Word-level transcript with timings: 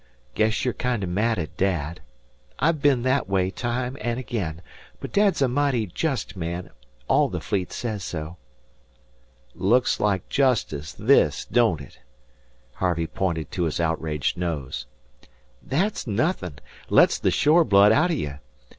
'Guess 0.33 0.65
you're 0.65 0.73
kinder 0.73 1.05
mad 1.05 1.37
at 1.37 1.55
dad. 1.57 2.01
I've 2.57 2.81
been 2.81 3.03
that 3.03 3.29
way 3.29 3.51
time 3.51 3.95
an' 4.01 4.17
again. 4.17 4.63
But 4.99 5.11
dad's 5.13 5.43
a 5.43 5.47
mighty 5.47 5.85
jest 5.85 6.35
man; 6.35 6.71
all 7.07 7.29
the 7.29 7.39
fleet 7.39 7.71
says 7.71 8.03
so." 8.03 8.37
"Looks 9.53 9.99
like 9.99 10.27
justice, 10.27 10.91
this, 10.93 11.45
don't 11.45 11.81
it?" 11.81 11.99
Harvey 12.73 13.05
pointed 13.05 13.51
to 13.51 13.65
his 13.65 13.79
outraged 13.79 14.37
nose. 14.39 14.87
"Thet's 15.69 16.07
nothin'. 16.07 16.55
Lets 16.89 17.19
the 17.19 17.29
shore 17.29 17.63
blood 17.63 17.91
outer 17.91 18.15
you. 18.15 18.39